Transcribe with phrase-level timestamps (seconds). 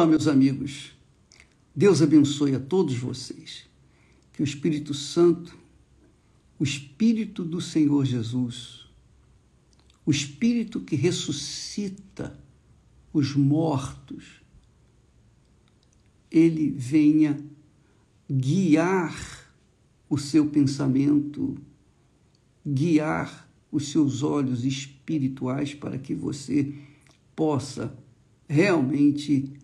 [0.00, 0.92] Olá, meus amigos.
[1.76, 3.66] Deus abençoe a todos vocês.
[4.32, 5.54] Que o Espírito Santo,
[6.58, 8.86] o Espírito do Senhor Jesus,
[10.06, 12.34] o Espírito que ressuscita
[13.12, 14.40] os mortos,
[16.30, 17.38] ele venha
[18.26, 19.52] guiar
[20.08, 21.58] o seu pensamento,
[22.66, 26.72] guiar os seus olhos espirituais para que você
[27.36, 27.94] possa
[28.48, 29.59] realmente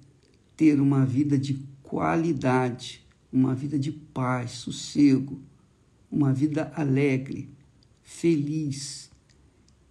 [0.57, 5.41] ter uma vida de qualidade, uma vida de paz, sossego,
[6.11, 7.51] uma vida alegre,
[8.03, 9.11] feliz,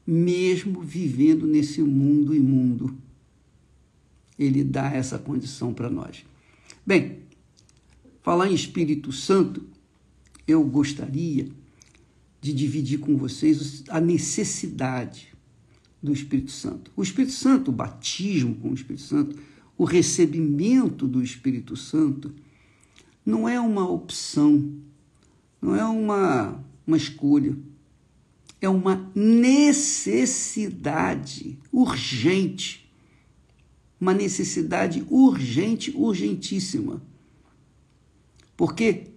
[0.05, 2.97] mesmo vivendo nesse mundo imundo.
[4.37, 6.25] Ele dá essa condição para nós.
[6.85, 7.19] Bem,
[8.21, 9.63] falar em Espírito Santo,
[10.47, 11.47] eu gostaria
[12.41, 15.33] de dividir com vocês a necessidade
[16.01, 16.91] do Espírito Santo.
[16.95, 19.35] O Espírito Santo, o batismo com o Espírito Santo,
[19.77, 22.33] o recebimento do Espírito Santo
[23.25, 24.71] não é uma opção,
[25.61, 27.57] não é uma, uma escolha,
[28.61, 32.89] é uma necessidade urgente,
[33.99, 37.01] uma necessidade urgente, urgentíssima.
[38.55, 39.07] Porque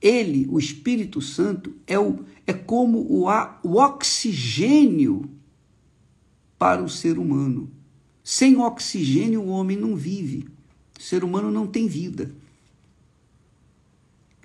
[0.00, 3.26] ele, o Espírito Santo, é, o, é como o,
[3.62, 5.30] o oxigênio
[6.58, 7.70] para o ser humano.
[8.22, 10.48] Sem oxigênio, o homem não vive.
[10.98, 12.32] O ser humano não tem vida.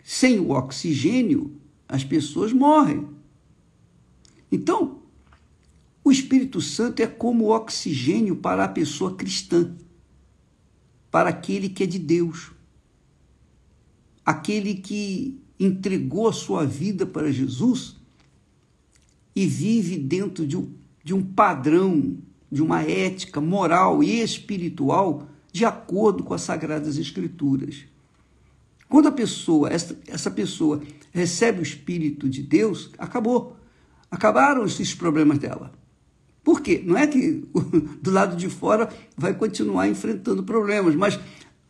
[0.03, 1.55] Sem o oxigênio,
[1.87, 3.07] as pessoas morrem.
[4.51, 4.99] Então,
[6.03, 9.75] o Espírito Santo é como o oxigênio para a pessoa cristã,
[11.11, 12.51] para aquele que é de Deus,
[14.25, 17.97] aquele que entregou a sua vida para Jesus
[19.35, 22.17] e vive dentro de um, de um padrão
[22.51, 27.85] de uma ética moral e espiritual de acordo com as sagradas escrituras.
[28.87, 30.81] Quando a pessoa, essa, essa pessoa
[31.11, 33.57] recebe o Espírito de Deus, acabou.
[34.09, 35.73] Acabaram esses problemas dela.
[36.43, 36.81] Por quê?
[36.85, 37.43] Não é que
[38.01, 38.87] do lado de fora
[39.17, 41.19] vai continuar enfrentando problemas, mas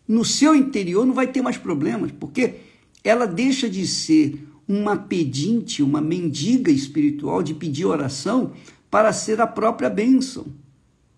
[0.08, 2.56] no seu interior não vai ter mais problemas, porque
[3.04, 8.54] ela deixa de ser uma pedinte, uma mendiga espiritual de pedir oração
[8.92, 10.46] para ser a própria bênção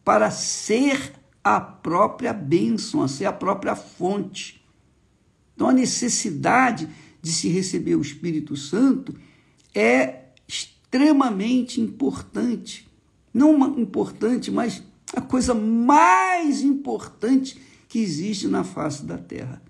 [0.04, 4.64] para ser a própria bênção, a ser a própria fonte.
[5.56, 6.88] Então, a necessidade
[7.22, 9.14] de se receber o Espírito Santo
[9.74, 12.88] é extremamente importante.
[13.34, 14.84] Não importante, mas
[15.16, 19.62] a coisa mais importante que existe na face da terra.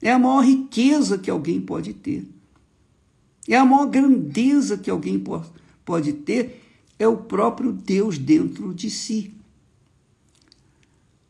[0.00, 2.26] É a maior riqueza que alguém pode ter.
[3.48, 5.22] É a maior grandeza que alguém
[5.84, 6.62] pode ter.
[6.98, 9.37] É o próprio Deus dentro de si.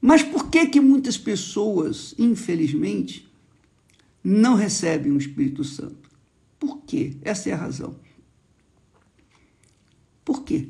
[0.01, 3.29] Mas por que que muitas pessoas, infelizmente,
[4.23, 6.09] não recebem o Espírito Santo?
[6.59, 7.17] Por quê?
[7.23, 7.97] Essa é a razão.
[10.25, 10.69] Por quê?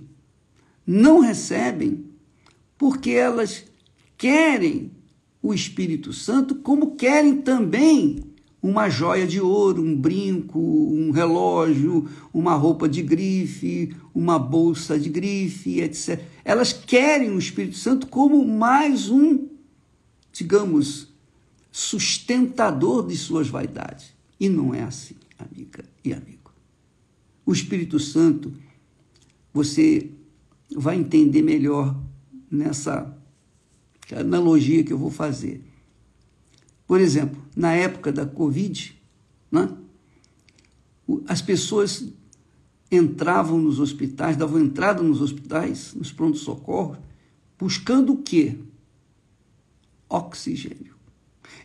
[0.87, 2.05] Não recebem
[2.77, 3.65] porque elas
[4.17, 4.93] querem
[5.43, 8.28] o Espírito Santo como querem também
[8.63, 15.09] uma joia de ouro, um brinco, um relógio, uma roupa de grife, uma bolsa de
[15.09, 16.21] grife, etc.
[16.45, 19.47] Elas querem o Espírito Santo como mais um,
[20.33, 21.09] digamos,
[21.71, 24.13] sustentador de suas vaidades.
[24.41, 26.53] E não é assim, amiga e amigo.
[27.47, 28.53] O Espírito Santo,
[29.53, 30.11] você
[30.75, 31.97] vai entender melhor
[32.51, 33.17] nessa
[34.15, 35.63] analogia que eu vou fazer.
[36.89, 38.99] Por exemplo, na época da Covid,
[39.53, 39.69] né,
[41.27, 42.11] as pessoas
[42.91, 46.97] entravam nos hospitais, davam entrada nos hospitais, nos pronto-socorros,
[47.59, 48.57] buscando o quê?
[50.09, 50.97] Oxigênio.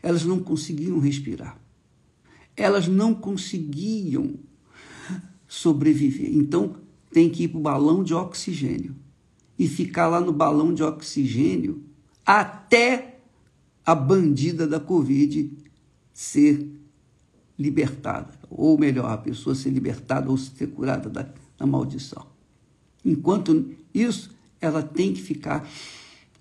[0.01, 1.57] Elas não conseguiam respirar.
[2.57, 4.35] Elas não conseguiam
[5.47, 6.35] sobreviver.
[6.35, 6.75] Então,
[7.11, 8.93] tem que ir para o balão de oxigênio
[9.57, 11.81] e ficar lá no balão de oxigênio
[12.25, 13.12] até
[13.85, 15.51] a bandida da Covid
[16.13, 16.69] ser
[17.57, 22.25] libertada, ou melhor, a pessoa ser libertada ou ser curada da, da maldição.
[23.03, 25.69] Enquanto isso, ela tem que ficar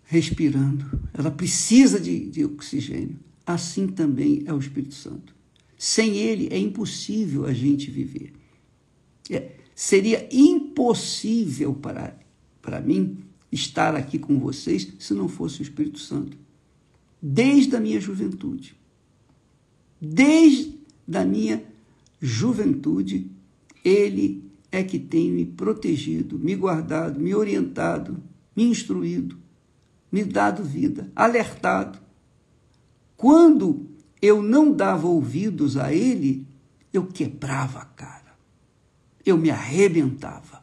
[0.04, 3.18] respirando, ela precisa de, de oxigênio.
[3.44, 5.34] Assim também é o Espírito Santo.
[5.76, 8.32] Sem ele é impossível a gente viver.
[9.30, 12.16] É, seria impossível para,
[12.60, 13.18] para mim
[13.50, 16.36] estar aqui com vocês se não fosse o Espírito Santo
[17.22, 18.74] desde a minha juventude.
[20.00, 20.76] Desde
[21.14, 21.62] a minha
[22.20, 23.30] juventude,
[23.84, 28.20] Ele é que tem me protegido, me guardado, me orientado,
[28.56, 29.38] me instruído,
[30.10, 32.00] me dado vida, alertado,
[33.16, 33.86] quando
[34.20, 36.44] eu não dava ouvidos a ele,
[36.92, 38.36] eu quebrava a cara,
[39.24, 40.62] eu me arrebentava.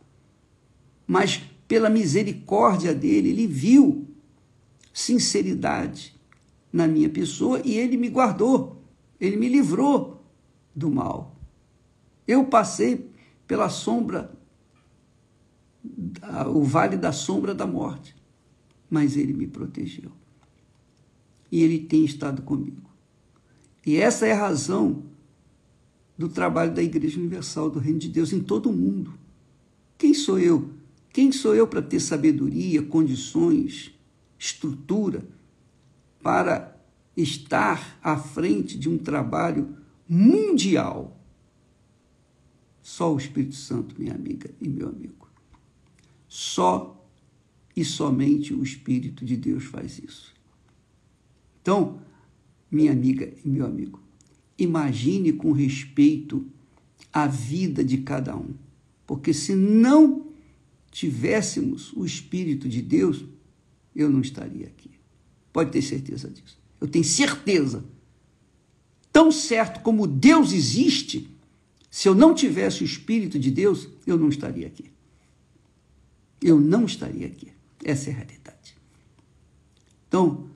[1.07, 4.07] Mas pela misericórdia dele, ele viu
[4.93, 6.18] sinceridade
[6.71, 8.81] na minha pessoa e ele me guardou,
[9.19, 10.23] ele me livrou
[10.75, 11.35] do mal.
[12.27, 13.09] Eu passei
[13.47, 14.31] pela sombra,
[16.53, 18.15] o vale da sombra da morte,
[18.89, 20.11] mas ele me protegeu.
[21.51, 22.89] E ele tem estado comigo.
[23.85, 25.03] E essa é a razão
[26.15, 29.13] do trabalho da Igreja Universal do Reino de Deus em todo o mundo.
[29.97, 30.69] Quem sou eu?
[31.11, 33.91] Quem sou eu para ter sabedoria, condições,
[34.37, 35.25] estrutura
[36.21, 36.77] para
[37.15, 39.77] estar à frente de um trabalho
[40.07, 41.17] mundial?
[42.81, 45.29] Só o Espírito Santo, minha amiga e meu amigo.
[46.27, 46.99] Só
[47.75, 50.33] e somente o Espírito de Deus faz isso.
[51.61, 52.01] Então,
[52.71, 54.01] minha amiga e meu amigo,
[54.57, 56.45] imagine com respeito
[57.11, 58.53] a vida de cada um.
[59.05, 60.27] Porque se não
[60.91, 63.25] tivéssemos o Espírito de Deus,
[63.95, 64.98] eu não estaria aqui.
[65.51, 66.57] Pode ter certeza disso.
[66.79, 67.83] Eu tenho certeza.
[69.11, 71.29] Tão certo como Deus existe,
[71.89, 74.91] se eu não tivesse o Espírito de Deus, eu não estaria aqui.
[76.41, 77.51] Eu não estaria aqui.
[77.83, 78.75] Essa é a realidade.
[80.07, 80.49] Então,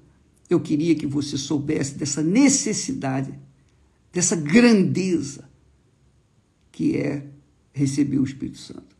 [0.49, 3.33] eu queria que você soubesse dessa necessidade,
[4.11, 5.49] dessa grandeza
[6.71, 7.25] que é
[7.73, 8.92] receber o Espírito Santo.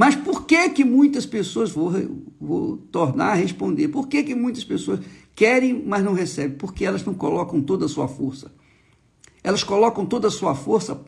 [0.00, 1.92] Mas por que que muitas pessoas, vou,
[2.40, 5.00] vou tornar a responder, por que que muitas pessoas
[5.34, 6.56] querem, mas não recebem?
[6.56, 8.50] Porque elas não colocam toda a sua força.
[9.44, 10.98] Elas colocam toda a sua força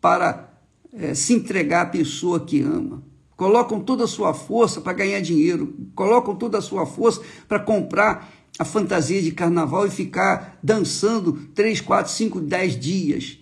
[0.00, 0.56] para
[0.92, 3.02] é, se entregar à pessoa que ama.
[3.36, 5.74] Colocam toda a sua força para ganhar dinheiro.
[5.96, 11.80] Colocam toda a sua força para comprar a fantasia de carnaval e ficar dançando três,
[11.80, 13.40] quatro, cinco, dez dias.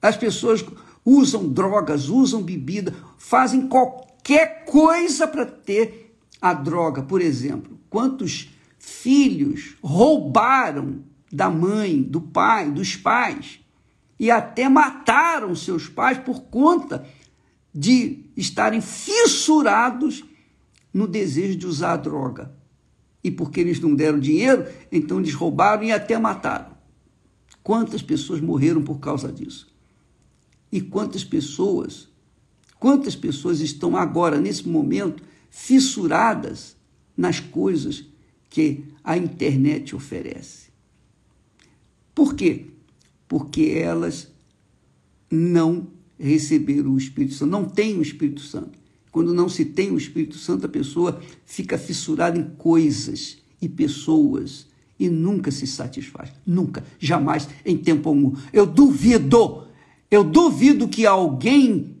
[0.00, 0.64] As pessoas
[1.04, 4.13] usam drogas, usam bebida, fazem qualquer
[4.64, 7.02] coisa para ter a droga.
[7.02, 13.60] Por exemplo, quantos filhos roubaram da mãe, do pai, dos pais
[14.18, 17.06] e até mataram seus pais por conta
[17.74, 20.24] de estarem fissurados
[20.92, 22.54] no desejo de usar a droga
[23.24, 26.76] e porque eles não deram dinheiro, então eles roubaram e até mataram.
[27.62, 29.66] Quantas pessoas morreram por causa disso?
[30.70, 32.08] E quantas pessoas,
[32.84, 36.76] quantas pessoas estão agora, nesse momento, fissuradas
[37.16, 38.04] nas coisas
[38.50, 40.68] que a internet oferece?
[42.14, 42.66] Por quê?
[43.26, 44.30] Porque elas
[45.30, 45.86] não
[46.18, 48.78] receberam o Espírito Santo, não têm o Espírito Santo.
[49.10, 54.66] Quando não se tem o Espírito Santo, a pessoa fica fissurada em coisas e pessoas
[55.00, 56.30] e nunca se satisfaz.
[56.46, 58.34] Nunca, jamais, em tempo algum.
[58.52, 59.68] Eu duvido,
[60.10, 61.93] eu duvido que alguém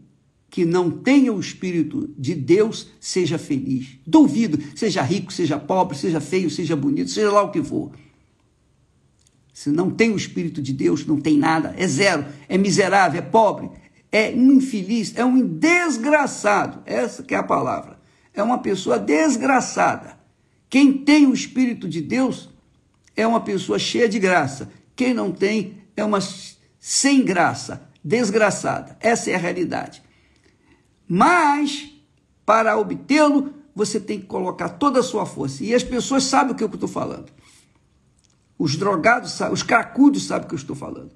[0.54, 3.98] que não tenha o Espírito de Deus seja feliz.
[4.06, 7.90] Duvido, seja rico, seja pobre, seja feio, seja bonito, seja lá o que for.
[9.52, 13.22] Se não tem o Espírito de Deus, não tem nada, é zero, é miserável, é
[13.22, 13.68] pobre,
[14.12, 16.84] é infeliz, é um desgraçado.
[16.86, 17.98] Essa que é a palavra.
[18.32, 20.16] É uma pessoa desgraçada.
[20.70, 22.48] Quem tem o Espírito de Deus
[23.16, 24.70] é uma pessoa cheia de graça.
[24.94, 26.20] Quem não tem é uma
[26.78, 28.96] sem graça, desgraçada.
[29.00, 30.04] Essa é a realidade.
[31.08, 31.90] Mas,
[32.44, 35.64] para obtê-lo, você tem que colocar toda a sua força.
[35.64, 37.32] E as pessoas sabem o que eu estou falando.
[38.58, 41.12] Os drogados, os cracudos sabem o que eu estou falando.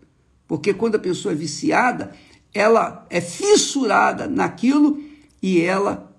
[0.47, 2.13] Porque quando a pessoa é viciada,
[2.53, 5.03] ela é fissurada naquilo
[5.43, 6.13] e ela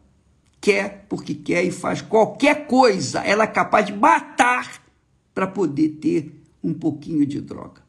[0.61, 3.19] quer porque quer e faz qualquer coisa.
[3.19, 4.81] Ela é capaz de matar
[5.33, 7.88] para poder ter um pouquinho de droga.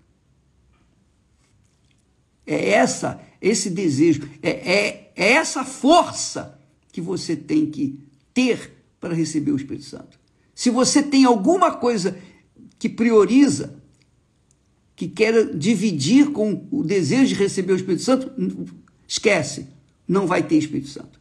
[2.53, 6.59] É essa, esse desejo, é, é, é essa força
[6.91, 8.01] que você tem que
[8.35, 10.19] ter para receber o Espírito Santo.
[10.53, 12.19] Se você tem alguma coisa
[12.77, 13.81] que prioriza
[14.97, 18.33] que quer dividir com o desejo de receber o Espírito Santo,
[19.07, 19.69] esquece,
[20.09, 21.21] não vai ter Espírito Santo.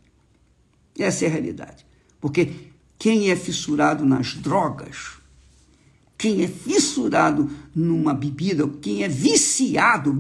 [0.98, 1.86] Essa é a realidade.
[2.20, 2.54] Porque
[2.98, 5.19] quem é fissurado nas drogas,
[6.20, 10.14] quem é fissurado numa bebida, quem é viciado,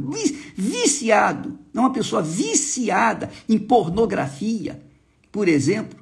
[0.55, 4.81] viciado, não uma pessoa viciada em pornografia,
[5.29, 5.99] por exemplo,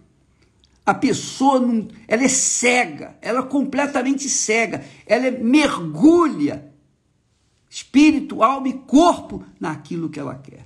[0.85, 6.71] a pessoa não, ela é cega, ela é completamente cega, ela é, mergulha
[7.67, 10.63] espírito, alma e corpo naquilo que ela quer.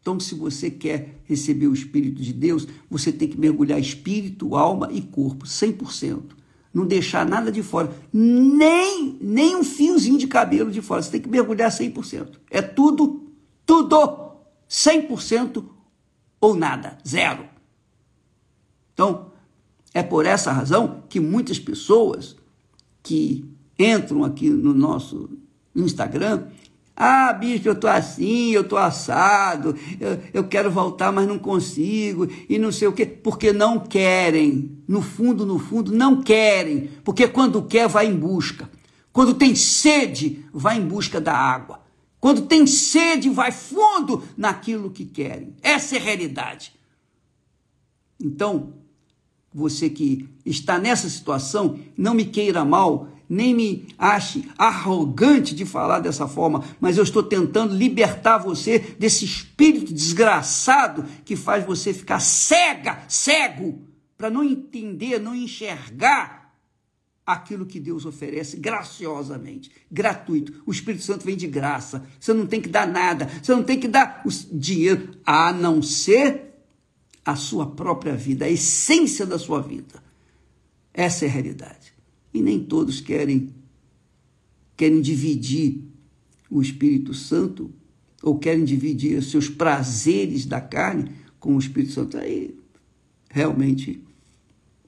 [0.00, 4.88] Então, se você quer receber o Espírito de Deus, você tem que mergulhar espírito, alma
[4.92, 6.38] e corpo, 100%.
[6.72, 11.02] Não deixar nada de fora, nem, nem um fiozinho de cabelo de fora.
[11.02, 12.38] Você tem que mergulhar 100%.
[12.50, 13.26] É tudo,
[13.64, 14.32] tudo,
[14.68, 15.64] 100%
[16.40, 17.44] ou nada, zero.
[18.92, 19.32] Então,
[19.94, 22.36] é por essa razão que muitas pessoas
[23.02, 23.44] que
[23.78, 25.30] entram aqui no nosso
[25.74, 26.48] Instagram
[27.00, 32.26] ah, bicho, eu tô assim, eu tô assado, eu, eu quero voltar, mas não consigo,
[32.48, 34.82] e não sei o quê, porque não querem.
[34.88, 38.68] No fundo, no fundo, não querem, porque quando quer, vai em busca.
[39.12, 41.80] Quando tem sede, vai em busca da água.
[42.18, 45.54] Quando tem sede, vai fundo naquilo que querem.
[45.62, 46.72] Essa é a realidade.
[48.20, 48.72] Então,
[49.54, 56.00] você que está nessa situação, não me queira mal, nem me ache arrogante de falar
[56.00, 62.20] dessa forma, mas eu estou tentando libertar você desse espírito desgraçado que faz você ficar
[62.20, 63.82] cega, cego,
[64.16, 66.38] para não entender, não enxergar
[67.28, 70.62] aquilo que Deus oferece graciosamente, gratuito.
[70.64, 72.06] O Espírito Santo vem de graça.
[72.18, 75.82] Você não tem que dar nada, você não tem que dar o dinheiro, a não
[75.82, 76.54] ser
[77.22, 80.02] a sua própria vida, a essência da sua vida.
[80.94, 81.97] Essa é a realidade.
[82.32, 83.54] E nem todos querem
[84.76, 85.82] querem dividir
[86.48, 87.70] o Espírito Santo
[88.22, 92.16] ou querem dividir os seus prazeres da carne com o Espírito Santo.
[92.16, 92.56] Aí
[93.28, 94.02] realmente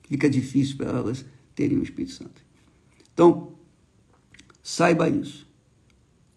[0.09, 2.45] fica difícil para elas terem o Espírito Santo.
[3.13, 3.53] Então,
[4.63, 5.47] saiba isso.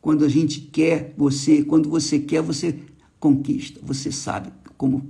[0.01, 2.77] Quando a gente quer você, quando você quer, você
[3.19, 3.79] conquista.
[3.83, 5.07] Você sabe como,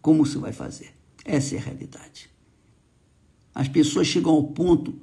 [0.00, 0.94] como você vai fazer.
[1.24, 2.30] Essa é a realidade.
[3.54, 4.94] As pessoas chegam ao ponto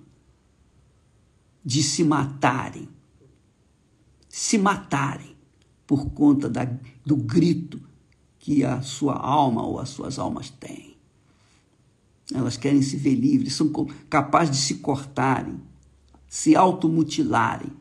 [1.67, 2.87] de se matarem.
[4.29, 5.35] Se matarem
[5.85, 6.63] por conta da,
[7.05, 7.81] do grito
[8.39, 10.95] que a sua alma ou as suas almas têm.
[12.33, 13.69] Elas querem se ver livres, são
[14.09, 15.59] capazes de se cortarem,
[16.25, 17.73] se automutilarem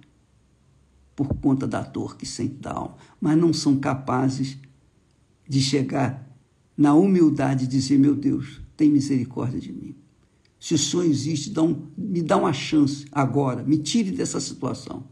[1.14, 4.59] por conta da dor que sentem da alma, mas não são capazes
[5.49, 6.28] de chegar
[6.76, 10.05] na humildade e dizer: Meu Deus, tem misericórdia de mim.
[10.66, 15.04] Se o Senhor existe, dá um, me dá uma chance agora, me tire dessa situação.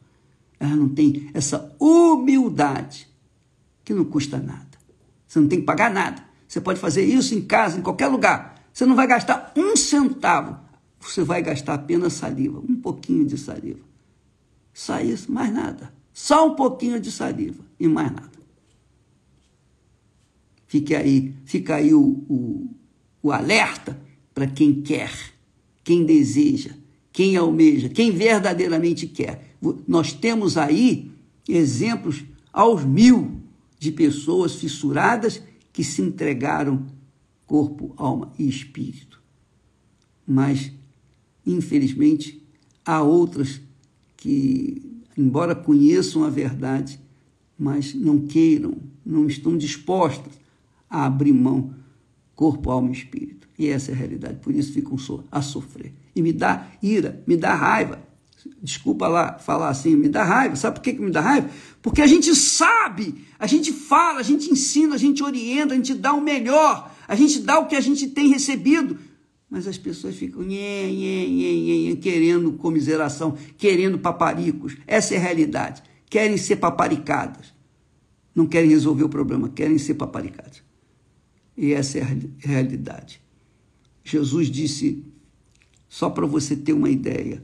[0.59, 3.07] Ela não tem essa humildade
[3.85, 4.77] que não custa nada.
[5.29, 6.25] Você não tem que pagar nada.
[6.49, 8.67] Você pode fazer isso em casa, em qualquer lugar.
[8.73, 10.59] Você não vai gastar um centavo.
[10.99, 13.85] Você vai gastar apenas saliva, um pouquinho de saliva.
[14.73, 15.95] Só isso, mais nada.
[16.13, 18.39] Só um pouquinho de saliva e mais nada.
[20.67, 22.75] Fique aí, fica aí o, o,
[23.23, 23.97] o alerta
[24.35, 25.33] para quem quer
[25.85, 26.71] quem deseja,
[27.13, 29.55] quem almeja, quem verdadeiramente quer.
[29.87, 31.13] Nós temos aí
[31.49, 33.41] exemplos aos mil
[33.79, 36.87] de pessoas fissuradas que se entregaram
[37.47, 39.23] corpo, alma e espírito.
[40.27, 40.73] Mas,
[41.47, 42.43] infelizmente,
[42.85, 43.61] há outras
[44.17, 44.83] que,
[45.17, 46.99] embora conheçam a verdade,
[47.59, 48.75] mas não queiram,
[49.05, 50.33] não estão dispostas
[50.89, 51.75] a abrir mão
[52.35, 53.34] corpo, alma e espírito.
[53.59, 54.97] E essa é a realidade, por isso ficam
[55.31, 55.93] a sofrer.
[56.15, 58.03] E me dá ira, me dá raiva.
[58.63, 60.57] Desculpa lá falar assim, me dá raiva.
[60.57, 61.49] Sabe por que, que me dá raiva?
[61.81, 65.95] Porque a gente sabe, a gente fala, a gente ensina, a gente orienta, a gente
[65.95, 68.99] dá o melhor, a gente dá o que a gente tem recebido.
[69.49, 74.77] Mas as pessoas ficam nhê, nhê, nhê, nhê, querendo comiseração, querendo paparicos.
[74.87, 75.83] Essa é a realidade.
[76.11, 77.55] Querem ser paparicadas.
[78.35, 80.63] Não querem resolver o problema, querem ser paparicadas.
[81.57, 83.24] E essa é a realidade.
[84.05, 85.03] Jesus disse,
[85.89, 87.43] só para você ter uma ideia,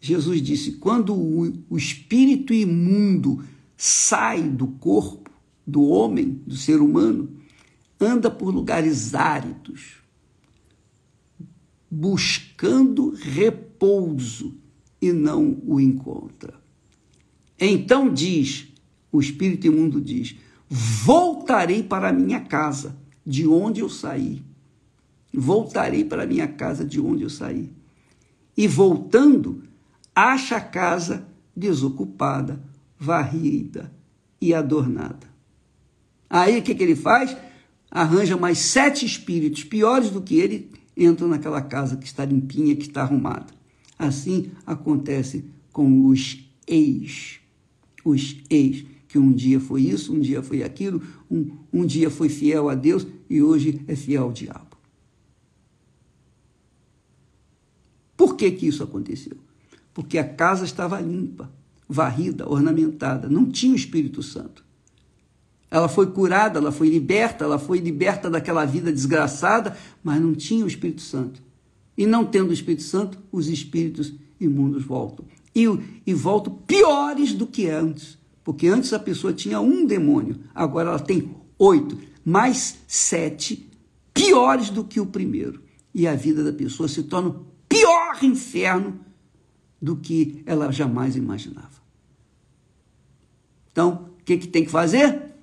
[0.00, 3.42] Jesus disse: quando o, espírito imundo
[3.76, 5.30] sai do corpo
[5.66, 7.28] do homem, do ser humano,
[7.98, 9.96] anda por lugares áridos,
[11.90, 14.54] buscando repouso
[15.00, 16.54] e não o encontra.
[17.58, 18.68] Então diz,
[19.10, 20.36] o espírito imundo diz:
[20.68, 22.96] voltarei para a minha casa
[23.26, 24.42] de onde eu saí.
[25.38, 27.70] Voltarei para minha casa de onde eu saí.
[28.56, 29.64] E voltando,
[30.14, 32.62] acha a casa desocupada,
[32.98, 33.92] varrida
[34.40, 35.26] e adornada.
[36.30, 37.36] Aí o que, que ele faz?
[37.90, 42.86] Arranja mais sete espíritos piores do que ele, entram naquela casa que está limpinha, que
[42.86, 43.52] está arrumada.
[43.98, 47.40] Assim acontece com os ex.
[48.02, 52.30] Os ex que um dia foi isso, um dia foi aquilo, um, um dia foi
[52.30, 54.65] fiel a Deus e hoje é fiel ao diabo.
[58.16, 59.36] Por que, que isso aconteceu?
[59.92, 61.50] Porque a casa estava limpa,
[61.88, 64.64] varrida, ornamentada, não tinha o Espírito Santo.
[65.70, 70.64] Ela foi curada, ela foi liberta, ela foi liberta daquela vida desgraçada, mas não tinha
[70.64, 71.42] o Espírito Santo.
[71.96, 75.24] E não tendo o Espírito Santo, os espíritos imundos voltam.
[75.54, 75.64] E,
[76.06, 78.18] e voltam piores do que antes.
[78.44, 83.68] Porque antes a pessoa tinha um demônio, agora ela tem oito, mais sete,
[84.14, 85.62] piores do que o primeiro.
[85.92, 87.34] E a vida da pessoa se torna
[87.78, 89.00] pior inferno
[89.80, 91.76] do que ela jamais imaginava.
[93.70, 95.34] Então, o que, que tem que fazer?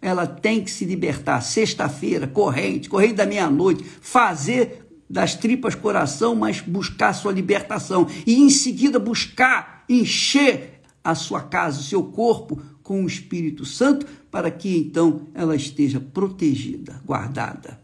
[0.00, 6.60] Ela tem que se libertar sexta-feira, corrente, corrente da meia-noite, fazer das tripas coração, mas
[6.60, 8.06] buscar sua libertação.
[8.24, 14.06] E em seguida buscar encher a sua casa, o seu corpo com o Espírito Santo,
[14.30, 17.80] para que então ela esteja protegida, guardada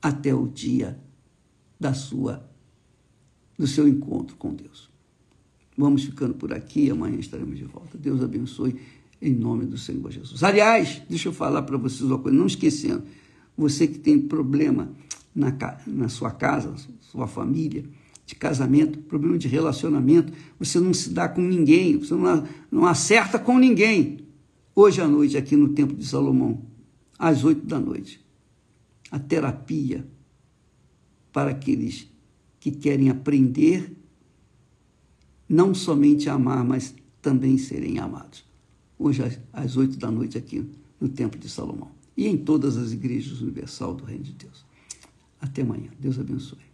[0.00, 1.00] até o dia
[1.80, 2.45] da sua
[3.58, 4.90] do seu encontro com Deus.
[5.76, 7.98] Vamos ficando por aqui, amanhã estaremos de volta.
[7.98, 8.76] Deus abençoe
[9.20, 10.42] em nome do Senhor Jesus.
[10.42, 13.02] Aliás, deixa eu falar para vocês uma coisa, não esquecendo,
[13.56, 14.90] você que tem problema
[15.34, 15.54] na,
[15.86, 17.84] na sua casa, sua família,
[18.26, 23.38] de casamento, problema de relacionamento, você não se dá com ninguém, você não, não acerta
[23.38, 24.18] com ninguém.
[24.74, 26.60] Hoje à noite, aqui no Templo de Salomão,
[27.18, 28.20] às oito da noite,
[29.10, 30.06] a terapia
[31.32, 32.08] para aqueles
[32.66, 33.96] que querem aprender
[35.48, 36.92] não somente a amar, mas
[37.22, 38.44] também serem amados.
[38.98, 40.68] Hoje às oito da noite aqui
[41.00, 44.64] no Templo de Salomão e em todas as igrejas universal do Reino de Deus.
[45.40, 45.90] Até amanhã.
[46.00, 46.65] Deus abençoe.